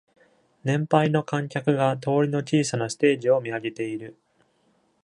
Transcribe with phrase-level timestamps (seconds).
[0.63, 4.17] 年配の観客が通りの小さなステージを見上げている。